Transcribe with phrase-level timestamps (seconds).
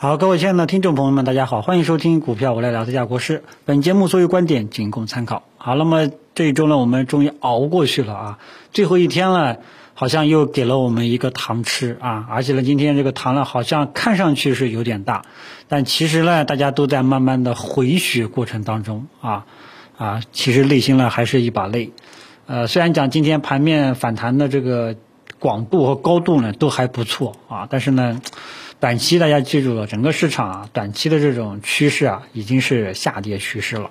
[0.00, 3.42] 好，各位亲爱的听众朋友们，大家好，欢迎收听股票我来聊这家国师。
[3.64, 5.42] 本节目所有观点仅供参考。
[5.56, 8.38] 好，那么这一周呢，我们终于熬过去了啊，
[8.72, 9.56] 最后一天了，
[9.94, 15.24] 好像又给了我们一个糖吃啊，而且呢，今天这个糖呢，好像看上去是有点大，
[15.66, 19.46] 但其实呢，大家都在慢慢的回血过程当中啊
[19.96, 21.90] 啊，其实内心呢还是一把泪。
[22.46, 24.94] 呃，虽然讲今天盘面反弹的这个
[25.40, 28.20] 广度和高度呢都还不错啊，但是呢。
[28.80, 33.90] 短期大家记住了，整个市场啊，短期的这种趋势啊，已经是下跌趋势了，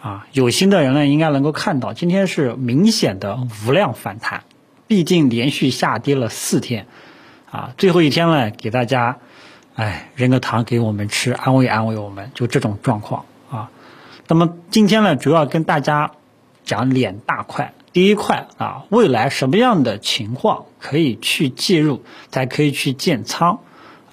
[0.00, 4.44] 啊，有心的人呢，应该能够看到，今天是明显的无量反弹，
[4.86, 6.86] 毕竟连续下跌了四天，
[7.50, 9.18] 啊，最后一天呢，给大家，
[9.74, 13.70] 哎，扔个糖给我们吃，安慰安慰我们，就这种状况啊。
[14.28, 16.12] 那么今天呢，主要跟大家
[16.64, 23.60] 讲两大块，第一块啊，未来什么样的情况可以去介入，才可以去建仓。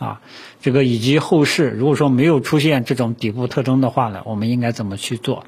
[0.03, 0.21] 啊，
[0.59, 5.45] 这个以及后市，如果说没有出现这种底部特征的话呢，我们应该怎么去做？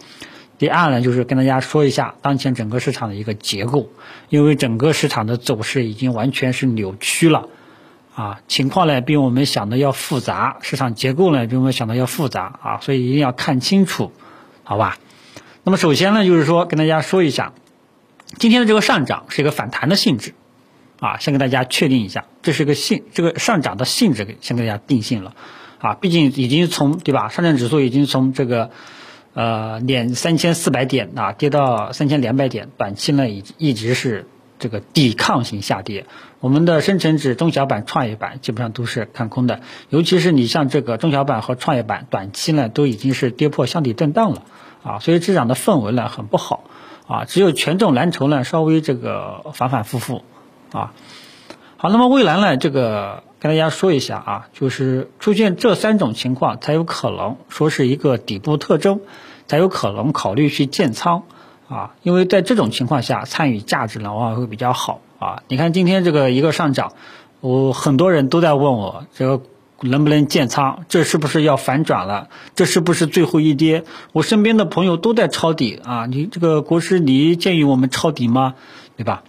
[0.57, 3.89] 第二呢，就是跟大家说一下当前整个市场的一个结构，
[4.29, 7.49] 因为整个市场的走势已经完全是扭曲了，
[8.15, 14.13] 啊，情况呢比我们想的要复杂，市场结构呢比我们想的要复杂啊，所以一定要看清楚，
[14.63, 14.97] 好吧？
[15.65, 17.51] 那么首先呢，就是说跟大家说一下，
[18.39, 20.33] 今天的这个上涨是一个反弹的性质。
[20.99, 25.35] 啊，先给大家确定一下，这是个性，这个上涨的性质先给大家定性了，
[25.79, 28.71] 啊，毕竟已经从对吧，上证指数已经从这个
[29.33, 36.05] 呃两三千四百点啊跌到三千两百点，短期呢一一直是这个抵抗型下跌。
[36.39, 44.43] 我们的深成指、中小板、创业板基本上都是看空的，尤其是你像这个中小板和创业板，短期呢都已经是跌破箱体震荡了，
[44.83, 46.63] 啊，所以市场的氛围呢很不好，
[47.07, 50.23] 啊，只有权重蓝筹呢稍微这个反反复复。
[50.75, 50.91] 啊，
[51.77, 52.57] 好，那么未来呢？
[52.57, 58.99] 这个跟大家说一下啊，就是出现这三种情况才有可能说是一个底部特征，
[59.47, 61.23] 才有可能考虑去建仓
[61.69, 61.95] 啊。
[62.03, 65.43] 因为在这种情况下，参与价值呢往往会比较好啊。
[65.47, 66.91] 你看今天这个一个上涨，
[67.39, 69.41] 我很多人都在问我这个
[69.79, 72.27] 能不能建仓，这是不是要反转了？
[72.53, 73.85] 这是不是最后一跌？
[74.11, 78.55] 我身边的朋友都在抄底啊，你这个国师，你建议我们抄底吗？
[78.97, 79.23] 对吧？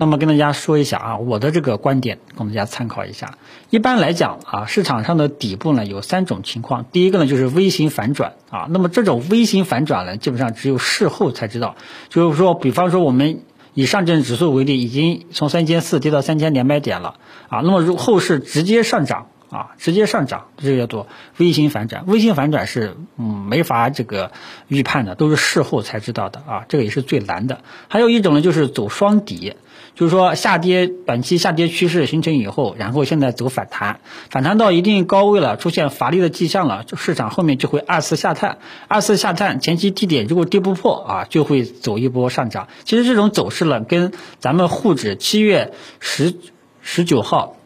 [0.00, 3.36] 那么跟大家说一下啊，我的这个观点供大家参考一下。
[3.68, 6.84] 一般来讲啊，市场上的底部呢有三种情况。
[6.92, 11.74] 第一个呢就是微型反转啊，那么这种微型反转呢，基本上只有事后才知道。
[12.10, 13.40] 就是说，比方说我们
[13.74, 17.16] 以上证指数为例，已经从三千四跌到三千两百点了
[17.48, 21.08] 啊，那么如后市直接上涨啊，直接上涨，这个叫做
[21.38, 22.04] 微型反转。
[22.06, 24.30] 微型反转是嗯没法这个
[24.68, 27.62] 预判的，都是事后才知道的啊，这个也是最难的。
[27.88, 29.56] 还有一种呢就是走双底。
[29.98, 33.98] 就是说，下跌短期下跌趋势形成以后，然后现在走反弹，
[34.30, 42.68] 反弹到一定高位了，出现乏力的迹象了，就市场后面就会二次下探，二次下探前期低点如果跌不破啊，就会走一波上涨。
[42.84, 46.32] 其实这种走势呢，跟咱们沪指七月十
[46.80, 47.56] 十九号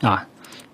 [0.00, 0.28] 啊，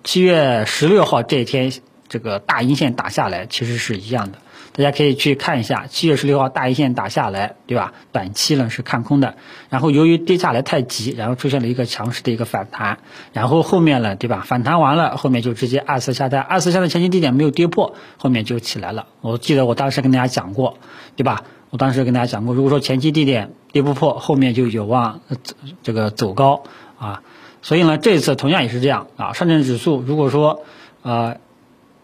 [0.05, 1.73] 七月十六号这一天
[2.07, 4.37] 这个大阴线打下来，其实是一样的。
[4.75, 7.93] 大家可以去看一下，七月十六号大阴线打下来，对吧？
[8.11, 9.35] 短期呢是看空的，
[9.69, 12.97] 然后由于跌下来太急，然后出现了一个强势的一个反弹，
[13.33, 14.43] 然后后面呢，对吧？
[14.47, 19.05] 反弹完了，后面就直接二次下探，二次下探前期低点没有跌破，后面就起来了。
[19.21, 20.79] 我记得我当时跟大家讲过，
[21.15, 21.43] 对吧？
[21.69, 25.21] 我当时跟大家讲过，如果说前期低点跌不破，后面就有望
[25.83, 26.63] 这个走高
[26.97, 27.21] 啊。
[27.61, 29.33] 所以呢，这次同样也是这样啊。
[29.33, 30.63] 上证指数如果说
[31.03, 31.37] 呃。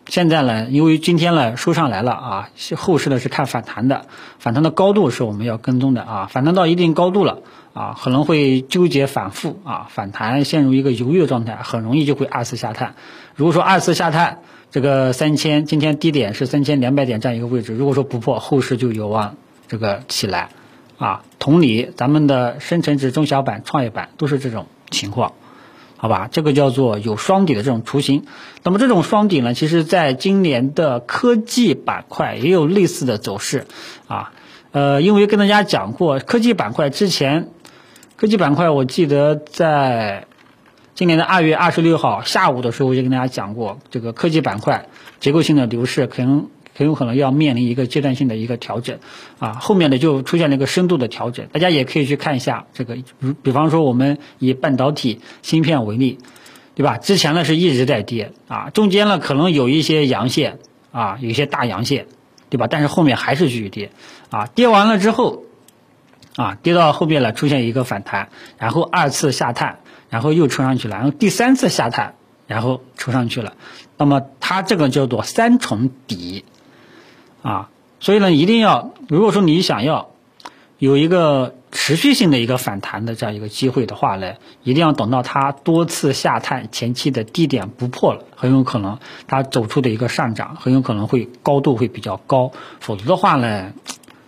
[0.10, 4.08] 现在呢，因为今天呢收上来了啊，后市呢是看反弹的，
[4.40, 7.44] 反弹的高度是我们要跟踪的啊，反弹到一定高度了
[7.76, 12.96] 啊，可能会纠结反复啊，反弹陷入一个犹豫的状态，很容易就会二次下探。
[13.36, 14.40] 如果说二次下探，
[14.72, 19.36] 这个三千今天低点是三千两百点这样一个位置，如果说不破，后市就有望
[19.68, 20.50] 这个起来
[20.98, 21.22] 啊。
[21.38, 25.34] 同理，咱们的深成指、中小板、创业板都是这种情况。
[26.02, 28.24] 好吧，这个叫做有双底的这种雏形。
[28.64, 33.68] 那么这种双底呢，其实在今年的科技板块也有类似的走势
[34.08, 34.32] 啊。
[34.72, 37.50] 呃，因为跟大家讲过，科技板块之前，
[38.16, 40.26] 科技板块我记得在
[40.96, 44.88] 今年的二月二十六号下午的时候，我就跟大家讲过，这个科技板块
[45.20, 46.48] 结构性的牛市可能。
[46.80, 49.00] 很有可能要面临一个阶段性的一个调整，
[49.38, 51.48] 啊，后面呢就出现了一个深度的调整。
[51.52, 52.96] 大家也可以去看一下这个，
[53.44, 56.20] 比方说我们以半导体芯片为例，
[56.76, 56.98] 对吧？
[56.98, 60.60] 之前呢是一直在跌，啊，中间呢可能有一些阳线，
[60.94, 62.08] 啊，有一些大阳线，
[62.50, 62.68] 对吧？
[62.70, 63.92] 但是后面还是继续跌，
[64.30, 65.44] 啊，跌完了之后，
[66.38, 69.80] 啊，跌到后面了出现一个反弹，然后二次下探，
[70.10, 72.16] 然后又冲上去了，然后第三次下探，
[72.48, 73.56] 然后冲上去了。
[73.98, 76.46] 那么它这个叫做三重底
[77.42, 77.70] 啊，
[78.00, 80.10] 所以呢，一定要如果说你想要
[80.78, 84.34] 有一个持续性的一个反弹的这样一个机会的话呢，
[84.64, 88.98] 一定要等到它多次下探前期的低点不破了，很有可能
[89.28, 93.74] 它走出的一个上涨很有可能会高度会比较高，否则的话呢，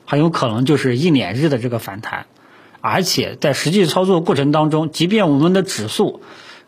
[0.06, 2.26] 很有可能就是一两日的这个反弹。
[2.80, 6.22] 而且在实际操作过程当中，即便我们的指数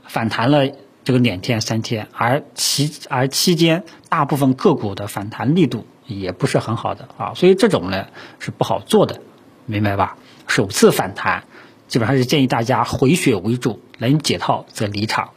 [0.05, 0.69] 反弹了
[1.03, 5.85] 这个两天三天，而期而期间大部分个股的反弹力度
[6.19, 8.07] 也不是很好的啊，所以这种呢
[8.39, 9.21] 是不好做的，
[9.65, 10.17] 明白吧？
[10.47, 11.45] 首次反弹
[11.87, 15.29] 基本上是建议大家回血为主，能解套则离场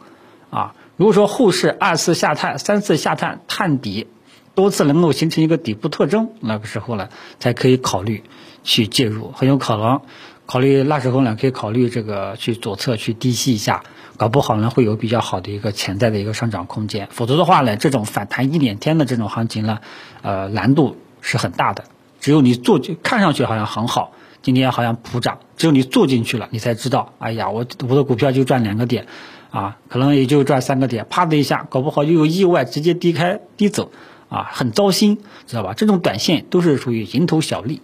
[0.49, 0.75] 啊。
[0.95, 4.07] 如果说后市二次下探、三次下探探底，
[4.55, 7.09] 多次能够形成一个底部特征，那个时候呢
[7.39, 8.23] 才可以考虑
[8.63, 10.01] 去介入，很有可能。
[10.47, 13.83] 考虑那时候呢，可以考虑这个去左侧去低吸一下，
[14.15, 17.09] 搞不好呢会有比较好的一个潜在的一个上涨空间。
[17.11, 19.79] 否则的话呢，这种反弹一两天的这种行情呢，
[20.21, 21.83] 呃，难度是很大的。
[22.21, 29.05] 只有你做进，看上去好像很好，今天好像普涨，只有你做进去了，你才知道，哎呀，我我的股票就赚两个点，
[29.51, 33.91] 啊，可能也就赚三个点，啪的一下，搞不好又有意外直接低开低走，
[34.29, 35.73] 啊，很糟心，知道吧？
[35.73, 37.81] 这种短线都是属于蝇头小利。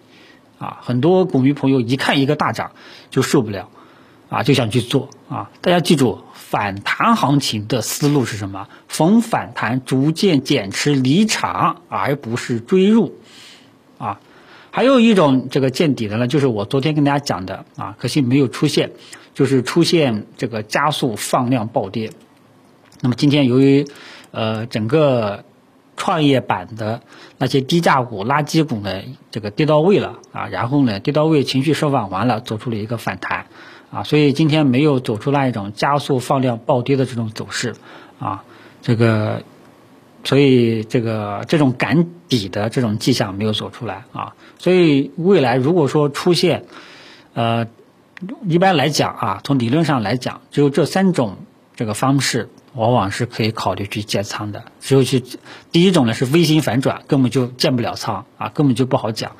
[0.63, 2.71] 啊，很多股民朋友一看一个大涨
[3.09, 3.67] 就受不了，
[4.29, 5.51] 啊，就想去做啊。
[5.59, 8.69] 大家记住，反弹行情的思路是什么？
[8.87, 13.13] 逢反弹逐渐减持离场，而不是追入。
[13.97, 14.21] 啊，
[14.71, 18.91] 还有一种这个见底的呢，就是我昨天跟大家讲的啊，可惜没有出现，
[19.33, 22.11] 就是出现这个加速放量暴跌。
[23.01, 23.85] 那么今天由于
[24.31, 25.43] 呃整个。
[25.95, 27.01] 创业板的
[27.37, 29.01] 那些低价股、垃圾股呢，
[29.31, 33.45] 这个跌到位了啊，然后呢，跌到位，情绪释放完了，走出了一个反弹
[33.91, 37.75] 啊，所以今天没有走出那一种加速放量暴跌的这种走势
[38.19, 38.43] 啊，
[38.81, 39.43] 这个，
[40.23, 46.65] 所以这个这种赶底的这种迹象没有走出来啊，所以未来如果说出现，
[47.33, 47.67] 呃，
[48.47, 51.37] 一般来讲啊，从理论上来讲，只有这三种
[51.75, 52.49] 这个方式。
[52.75, 55.23] 往往是可以考虑去建仓的，只有去
[55.71, 59.35] 第一种呢是微型反转，根本就建不了仓啊，根本就不好讲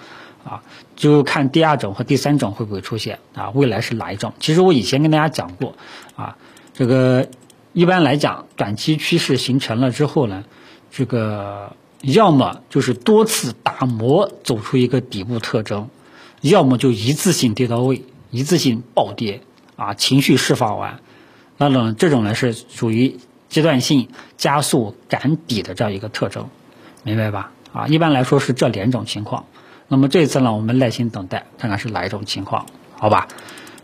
[0.45, 0.61] 啊，
[0.95, 4.33] 就看第二种和第三种会不会出现啊，未来是哪一种？
[4.39, 5.75] 其实我以前跟大家讲过
[6.15, 6.37] 啊，
[6.73, 7.27] 这个
[7.73, 10.43] 一般来讲，短期趋势形成了之后呢，
[10.91, 15.89] 这个要么就是多次打磨走出一个底部特征，
[16.41, 19.41] 要么就一次性跌到位，一次性暴跌
[19.75, 20.99] 啊，情绪释放完。
[21.69, 23.17] 那种这种呢是属于
[23.49, 26.49] 阶段性加速赶底的这样一个特征，
[27.03, 27.51] 明白吧？
[27.71, 29.45] 啊，一般来说是这两种情况。
[29.87, 32.65] 那么这次呢，我们耐心等待，看看是哪一种情况，
[32.97, 33.27] 好吧？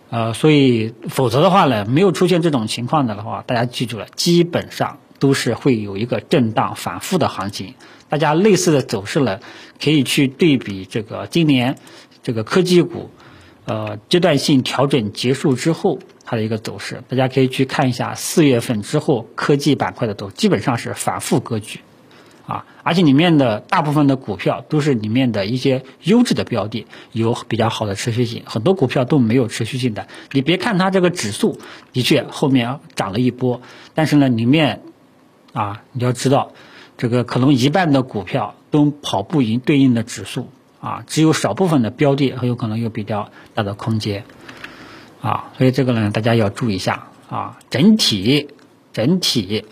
[0.09, 7.75] 呃，所以否则的话呢，没有出现这种情况的话，大家记住了，基本上都是会有一个震荡反复的行情。
[8.09, 9.39] 大家类似的走势呢，
[9.79, 11.77] 可以去对比这个今年
[12.23, 13.11] 这个科技股。
[13.69, 21.81] 呃，阶段性调整结束之后，它的一个走势，大家可以去看一下四月份之后科技板块的走，基本上是反复格局，
[22.47, 30.07] 啊，而且里面的大部分的股票都是里面的一些优质的标的，有比较好的持续性，很多股票都没有持续性的。
[30.31, 31.59] 你别看它这个指数
[31.93, 33.61] 的确后面涨了一波，
[33.93, 34.81] 但是呢，里面
[35.53, 36.53] 啊，你要知道，
[36.97, 40.49] 这个可能一半的股票都跑不赢对应的指数。
[40.81, 44.23] 啊，只有少部分的标的很有可能有比较大的空间，
[45.21, 47.57] 啊，所以这个呢，大家要注意一下啊。
[47.69, 48.49] 整体，
[48.93, 49.65] 整体，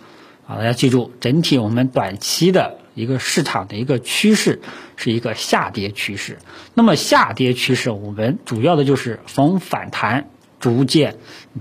[0.48, 4.62] 啊，大家记住，整体我们短期的一个市场的一个趋势
[4.98, 6.40] 是一个下跌趋势。
[6.74, 11.16] 那么下跌趋势，我们主要的就是逢反弹逐渐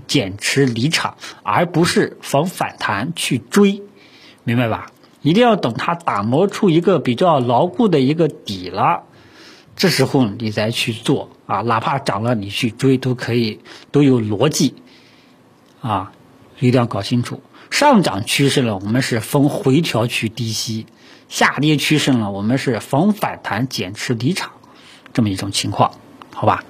[0.07, 3.81] 减持离场，而不是逢反弹去追，
[4.43, 4.91] 明白吧？
[5.21, 9.03] 一定要等它打磨出一个比较牢固的一个底了。
[9.77, 14.73] 这时候你再去做啊，哪怕涨了你去追都可以，都有逻辑
[15.81, 16.11] 啊，
[16.59, 17.41] 一定要搞清楚。
[17.69, 20.87] 上涨趋势呢，我们是逢回调去低吸；
[21.29, 24.53] 下跌趋势呢，我们是逢反弹减持离场，
[25.13, 25.91] 这么一种情况，
[26.33, 26.63] 好吧？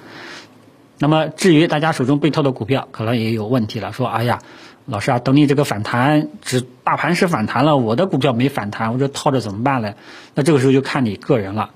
[0.98, 4.42] 那么至于大家手中被套的股票，可能也有问题了，说哎呀，
[4.84, 9.94] 老师啊，等你这个反弹，只大盘是反弹了，我的股票没反弹，我这套着怎么办呢？
[10.34, 11.70] 那这个时候就看你个人了。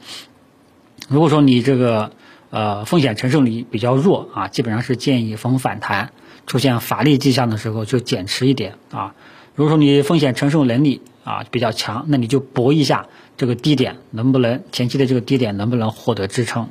[1.09, 2.13] 如果说你这个
[2.51, 6.13] 呃风险承受力比较弱啊，基本上是建议逢反弹
[6.47, 9.15] 出现乏力迹象的时候就减持一点啊。
[9.55, 13.07] 如果说你风险承受能力啊比较强，那你就搏一下
[13.37, 16.69] 这个低点能不能前期的这个低点能不能获得支撑，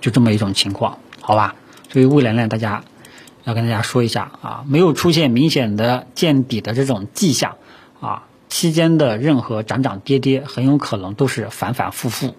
[0.00, 1.54] 就这么一种情况，好吧？
[1.92, 2.84] 所以未来呢，大家
[3.44, 7.56] 要跟大家说一下啊，没有出现明显的见底的这种迹象
[8.00, 8.24] 啊。
[8.48, 12.34] 期间的任何涨涨跌跌，很有可能都是反反复复，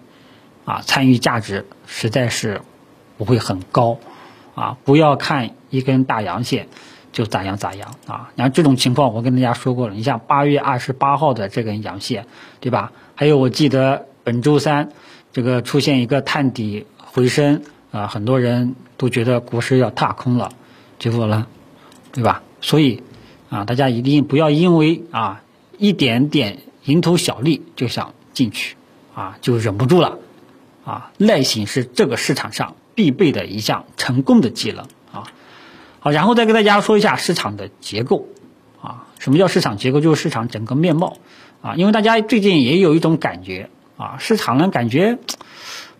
[0.68, 2.60] 啊，参与价值实在是
[3.16, 3.96] 不会很高，
[4.54, 6.68] 啊，不要看一根大阳线
[7.10, 8.30] 就咋样咋样啊。
[8.36, 12.26] 然后这种情况我跟大家说过了，你像八月二十八号的这根阳线，
[12.60, 12.92] 对吧？
[13.14, 14.90] 还有我记得本周三
[15.32, 20.52] 这个出现一个探底回升，啊，很多人都觉得股市要踏空了，
[20.98, 21.46] 结果呢，
[22.12, 22.42] 对吧？
[22.60, 23.02] 所以。
[23.50, 25.42] 啊，大家一定不要因为啊
[25.78, 28.76] 一点点蝇头小利就想进去，
[29.14, 30.18] 啊就忍不住了，
[30.88, 35.24] 啊耐心是这个市场上必备的一项成功的技能啊。
[36.00, 38.26] 好，然后再给大家说一下市场的结构，
[38.80, 40.00] 啊什么叫市场结构？
[40.00, 41.18] 就是市场整个面貌，
[41.60, 43.68] 啊因为大家最近也有一种感觉，
[43.98, 45.18] 啊市场呢感觉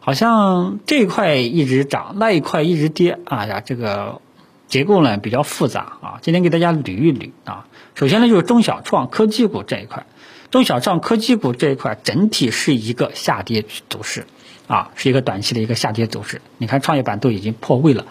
[0.01, 4.23] 好像这一块一直涨，那一块一直跌，啊呀这个。
[4.69, 7.67] 结构呢比较复杂啊，今天给大家捋一捋啊。
[7.95, 10.05] 首先呢就是中小创科技股这一块，
[10.51, 14.27] 中小创科技股这一块整体是一个下跌走势
[14.69, 16.41] 啊，是一个短期的一个下跌走势。
[16.59, 18.07] 你看创业板都已经破位了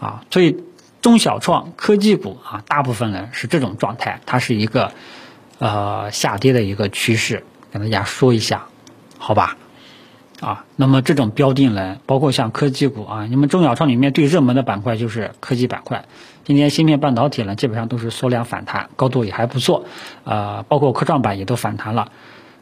[0.00, 0.64] 啊，所以
[1.00, 4.92] 中小创科技股啊，大部分呢是这种状态，它是一个
[5.58, 8.66] 呃下跌的一个趋势，跟大家说一下，
[9.18, 9.56] 好吧？
[10.40, 16.04] 啊，那么这种标的呢，包括像科技股啊，你们中小创里面最热门的板块就是科技板块。
[16.44, 19.84] 今天芯片半导体呢，基本上都是缩量反弹，高度也还不错，
[20.24, 22.12] 呃，包括科创板也都反弹了，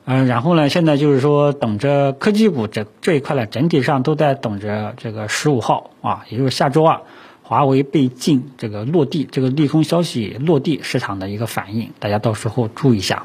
[0.09, 7.01] 嗯，然后呢，现在就是说等着科技股这这一块呢，整体上都在等着这个十五号啊，也就是下周二，
[7.43, 13.25] 华为被禁这个落地，这个利空消息落地，市场的一个反应，大家到时候注意一下，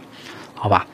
[0.56, 0.88] 好吧？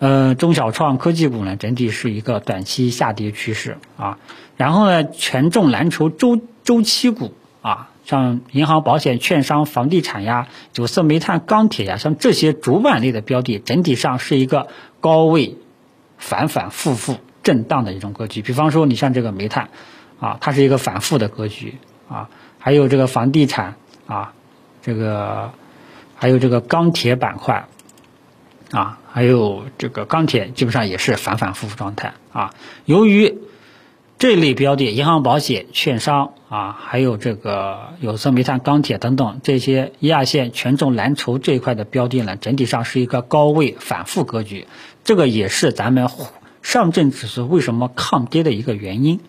[0.00, 4.18] 呃，中小创科技股呢，整体是一个短期下跌趋势啊。
[4.56, 14.68] 然后呢，权重蓝筹周周期股啊，像银行、保险、券商、房地产呀、有色、煤炭、钢铁呀，像这些主板类的标的，整体上是一个
[15.00, 15.58] 高位
[16.16, 18.40] 反反复复震荡的一种格局。
[18.40, 19.68] 比方说，你像这个煤炭
[20.18, 21.74] 啊，它是一个反复的格局
[22.08, 22.30] 啊。
[22.58, 24.32] 还有这个房地产啊，
[24.80, 25.52] 这个
[26.16, 27.68] 还有这个钢铁板块。
[28.70, 32.52] 啊，还有这个钢铁基本上也是反反复复状态啊。
[32.84, 33.38] 由于
[34.18, 44.66] 这类标的，银行、保险、券商啊，还有这个有色、煤炭、钢铁等等这些一二线权重蓝筹这一块的标的呢，整体上是一个高位反复格局。
[45.04, 46.10] 这个也是咱们
[46.62, 49.20] 上证指数为什么抗跌的一个原因。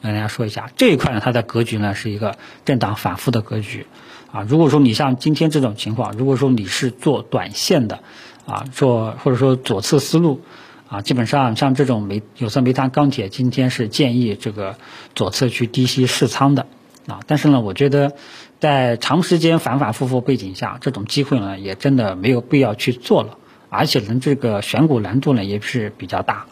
[0.00, 3.86] 跟大家说一下，这一块呢，它的格局呢是一个震荡反复的格局
[4.32, 4.46] 啊。
[4.48, 8.00] 如果说你像今天这种情况，如果说你是做短线的。
[8.46, 10.40] 啊，做或者说左侧思路，
[10.88, 14.76] 啊，基本上像这种煤有色、煤炭、钢铁，今天是建议这个
[15.14, 16.66] 左侧去低吸试仓的，
[17.06, 18.14] 啊，但是呢，我觉得
[18.58, 23.36] 在长时间反反复复背景下，这种机会呢也真的没有必要去做了，
[23.68, 26.46] 而且呢，这个选股难度呢也是比较大，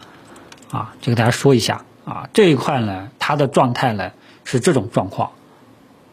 [0.70, 4.12] 啊，就给大家说一下，啊，这一块呢，它的状态呢
[4.44, 5.30] 是这种状况，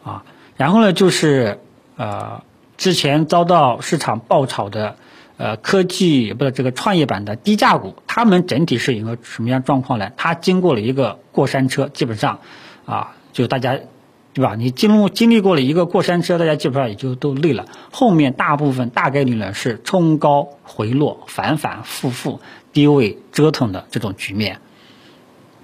[0.02, 0.24] 啊，
[0.56, 1.60] 然后呢就是
[1.96, 2.42] 呃，
[2.78, 4.96] 之前遭到市场爆炒的。
[5.36, 10.12] 呃，科技不是这个创业板的低价股，他们整体是一个什么样状况呢？
[10.16, 12.38] 它经过了一个过山车，基本上，
[12.86, 13.80] 啊，就大家，
[14.32, 14.54] 对吧？
[14.54, 17.66] 你经经历过了一个过山车，大家基本上也就都累了。
[17.90, 22.40] 后面大部分大概率呢是冲高回落，反反复复
[22.72, 24.60] 低位折腾的这种局面，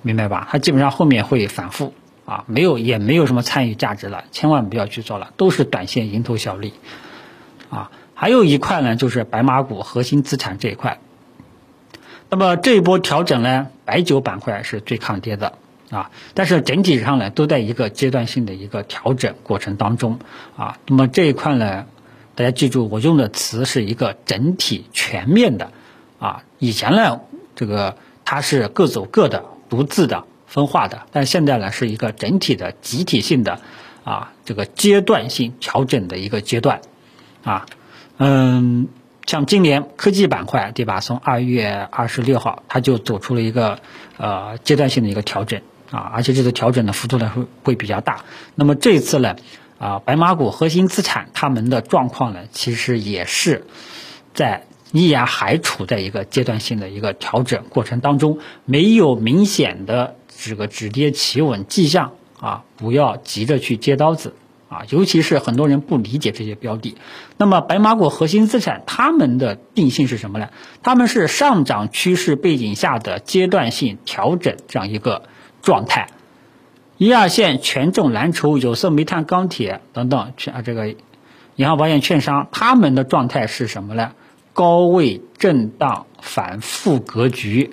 [0.02, 0.48] 明白吧？
[0.50, 6.72] 它基本上后面会反复啊，没有也没有什么参与价值了，千万不要去做了，都是短线蝇头小利，
[7.70, 7.92] 啊。
[8.20, 10.98] 还有一块呢，就是白马股、核心资产这一块。
[12.28, 15.54] 那么这一波调整呢，白酒板块是最抗跌的
[15.88, 16.10] 啊。
[16.34, 20.18] 但是整体上呢，都在一个阶段性的一个调整过程当中
[20.54, 20.76] 啊。
[20.86, 21.86] 那么这一块呢，
[22.34, 25.72] 大家记住，我用的词是一个整体全面的
[26.18, 26.42] 啊。
[26.58, 27.22] 以前呢，
[27.56, 27.96] 这个
[28.26, 33.62] 它是各走各的、独自的、分化的，但现在呢，是一个整体的、集体性的
[34.04, 36.82] 啊，这个阶段性调整的一个阶段
[37.44, 37.64] 啊。
[38.22, 38.88] 嗯，
[39.24, 41.00] 像今年科技板块，对吧？
[41.00, 43.78] 从二月二十六号，它就走出了一个
[44.18, 48.26] 呃阶段性的一个调整啊，而且这个调整的幅度呢会会比较大。
[48.54, 49.36] 那么这一次呢，
[49.78, 53.64] 啊，白马股核心资产它们的状况呢，其实也是
[54.34, 64.34] 在依然还处在一个阶段性的一个调整过程当中，没有明显的这个止跌企稳迹象啊，不要急着去接刀子。
[64.70, 66.96] 啊，尤其是很多人不理解这些标的，
[67.36, 70.48] 那么白马股核心资产它们的定性是什么呢？
[70.84, 75.24] 它们是上涨趋势背景下的阶段性调整这样一个
[75.60, 76.08] 状态。
[76.96, 80.94] 一二线权重蓝筹、有色、煤炭、钢铁等等，啊这个
[81.56, 84.12] 银行、保险、券商，他们的状态是什么呢？
[84.52, 87.70] 高位震荡反复格局，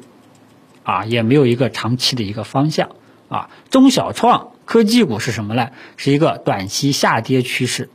[0.83, 2.89] 啊，也没有一个长期的一个方向，
[3.29, 5.69] 啊，中小创科技股是什么呢？
[5.95, 7.89] 是一个短期下跌趋势，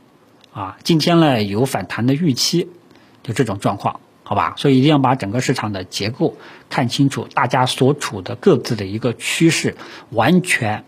[0.51, 2.67] 啊，今天呢有反弹的预期，
[3.21, 4.55] 就这种状况，好吧？
[4.57, 6.35] 所以一定要把整个市场的结构
[6.71, 9.77] 看清楚，大家所处的各自的一个趋势
[10.09, 10.83] 完全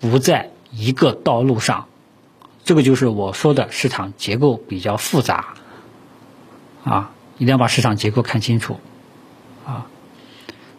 [0.00, 1.86] 不在一个道路上。
[2.64, 5.54] 这个就是我说的市场结构比较复杂，
[6.82, 8.80] 啊，一定要把市场结构看清楚，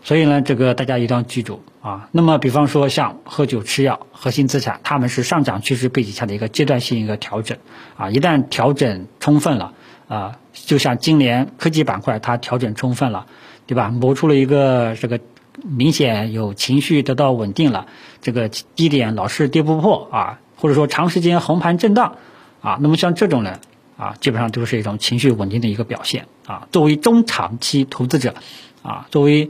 [0.04, 2.10] 所以呢，这个大家一定要记住啊。
[2.12, 7.58] 那么，比方说像喝酒、吃药、核心资产，他们是上涨趋势背景下的一个阶段性一个调整，
[7.98, 9.74] 啊，一旦调整充分了，
[10.08, 13.26] 啊，就像今年科技板块它调整充分了，
[13.66, 13.90] 对吧？
[13.90, 15.20] 磨出了一个这个
[15.64, 17.88] 明显有情绪得到稳定了，
[18.22, 20.40] 这个低点老是跌不破啊。
[20.56, 22.16] 或者说长时间横盘震荡，
[22.62, 23.60] 啊，那么像这种呢，
[23.98, 28.34] 啊，基本上都是一种情绪稳定的一个表现，啊，作为中长期投资者，
[28.82, 29.50] 啊，作为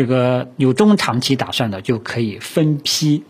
[0.00, 3.22] 这个有中长期打算的，就可以分批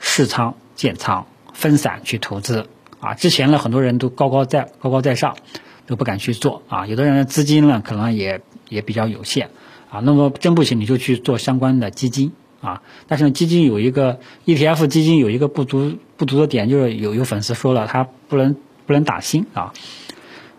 [0.00, 2.66] 试仓建仓，分散去投资，
[2.98, 5.36] 啊，之前呢很多人都高高在高高在上，
[5.86, 9.50] 都不敢去做，啊，有的人的资金呢可能也也比较有限，
[9.88, 12.32] 啊，那么真不行你就去做相关的基金。
[12.60, 18.56] 啊，但是呢，基金有一个 ETF 基金有一个不足不足的点，就是有有粉丝说了，它不能
[18.86, 19.72] 不能打新啊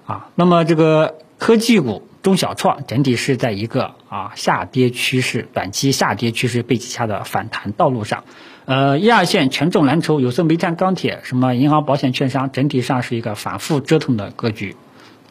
[0.06, 0.30] 啊。
[0.36, 8.26] 那么这个科技股中小创整体是在一个啊下跌趋势、短期下跌趋势背景下的反弹道路上。
[8.66, 14.76] 呃，一二线权重蓝筹、有色、煤炭、钢铁，什么银行、保险、券商，整体上是一个反复折腾的格局，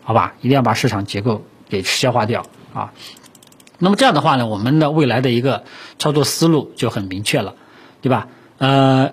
[0.05, 0.37] 好吧？
[0.41, 2.95] 一定要把市场结构给消化掉啊。
[3.79, 5.65] 那么这样的话呢，我们的未来的一个
[5.99, 7.57] 操作思路就很明确了，
[8.01, 8.29] 对吧？
[8.57, 9.13] 呃，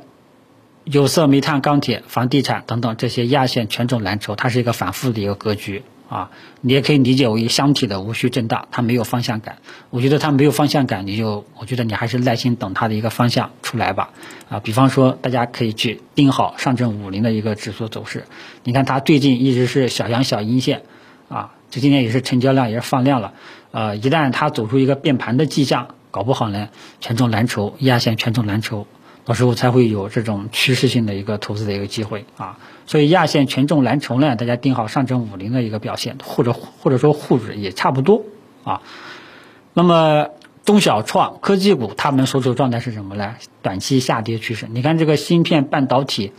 [0.85, 5.83] 有色、煤炭、钢铁、房地产等等这些一二线权重蓝筹，它是一个反复的一个格局
[6.13, 6.29] 啊。
[6.61, 9.57] 你也可以理解为箱体的无序震荡，它没有方向感。
[9.89, 14.11] 我觉得它没有方向感，你就我觉得你还是耐心等它的一个方向出来吧。
[14.49, 18.25] 啊，比方说大家可以去盯好上证五零的一个指数走势，
[18.63, 20.83] 你看它最近一直是小阳小阴线
[21.29, 21.51] 啊。
[21.69, 23.33] 这今天也是成交量也是放量了，
[23.71, 26.69] 呃，一旦它走出一个变盘的迹象，搞不好呢，
[27.01, 28.85] 权重蓝筹、压线权重蓝筹，
[29.25, 32.57] 到时候才会有这种趋势性的一个投资的一个机会啊。
[32.85, 38.23] 所以压线权重蓝筹呢，大家盯好上证五零的一个表现，或者或者说沪指也差不多
[38.63, 38.81] 啊。
[39.73, 40.27] 那么
[40.65, 43.35] 中小创科技股，他们所处状态是什么呢？
[43.61, 44.67] 短期下跌趋势。
[44.69, 46.31] 你看这个芯片半导体，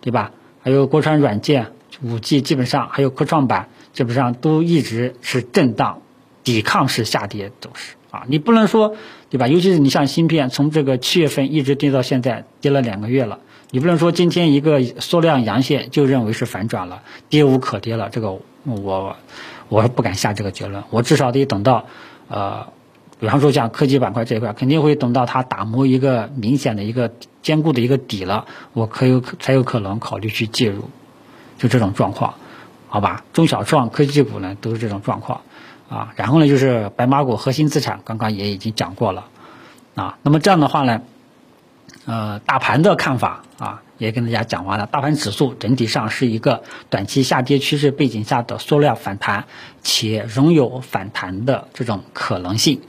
[0.00, 0.32] 对吧？
[0.62, 1.72] 还有国产软件、
[2.02, 3.68] 五 G，基本上还有科创板。
[3.92, 6.02] 基本上都一直是震荡、
[6.42, 8.24] 抵抗式下跌走势啊！
[8.28, 8.96] 你不能说，
[9.28, 9.46] 对吧？
[9.46, 13.38] 尤其是你像芯片，从这个七月份一直跌到现在，跌了两个月了。
[13.70, 18.08] 你不能说今天一个缩量阳线就认为是反转了，跌无可跌了。
[18.10, 19.16] 这个我
[19.68, 20.82] 我是不敢下这个结论。
[20.90, 21.86] 我至少得等到，
[22.28, 22.66] 呃，
[23.20, 30.90] 比方说像科技板块这一块，肯定会等到它打磨一个明显的一个坚固的一个底了，我可有可才有可能考虑去介入，
[31.58, 32.34] 就这种状况。
[32.88, 35.42] 好吧，中小创科技股呢都是这种状况，
[35.90, 39.26] 啊，然后呢就是白马股核心资产，刚刚也已经讲过了，
[39.96, 41.02] 啊，那么这样的话呢，
[42.06, 49.46] 呃，大盘的看法啊也跟大家讲完了，大盘指数整体上是一个短期下跌趋势背景下的缩量反弹，
[49.82, 52.82] 且仍有反弹的这种可能性，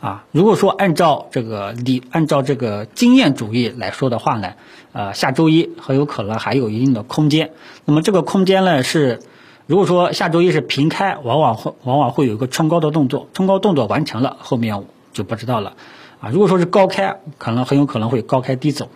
[0.00, 4.52] 啊，如果说按照这个理，按照这个经验主义来说的话呢，
[4.92, 7.50] 呃，下周一很有可能还有一定的空间，
[7.84, 9.18] 那么这个空间呢是。
[9.66, 15.74] 如果说下周一是平开，往往会往往会有一个冲高的动作，冲高动作完成了，后面就不知道了，
[16.20, 18.90] 啊，如果说是高开，可能很有可能会高开低走，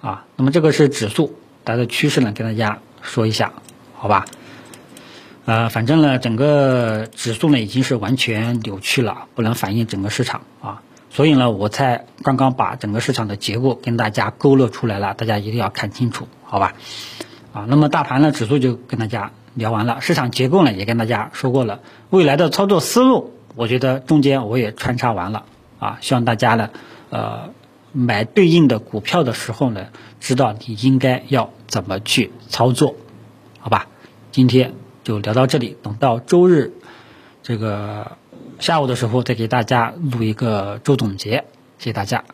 [0.00, 1.34] 啊，那么这个是指数，
[1.66, 3.52] 它的趋势呢，跟大家说一下，
[3.94, 4.24] 好吧？
[5.44, 16.72] 呃，反正呢，整个指数呢已经是完全扭曲了，不能反映整个市场啊，所以呢，我才刚刚把整个市场的结构跟大家勾勒出来了，大家一定要看清楚，好吧？
[17.56, 19.32] 啊，那么大盘呢，指数就跟大家。
[19.56, 25.46] 聊完了，市场结构呢也跟大家说过了，未来的操作思路，我觉得中间我也穿插完了
[25.78, 26.68] 啊，希望大家呢，
[27.08, 27.54] 呃，
[27.92, 29.86] 买对应的股票的时候呢，
[30.20, 32.96] 知道你应该要怎么去操作，
[33.58, 33.86] 好吧？
[34.30, 36.74] 今天就聊到这里，等到周日
[37.42, 38.18] 这个
[38.58, 41.46] 下午的时候再给大家录一个周总结，
[41.78, 42.24] 谢谢大家。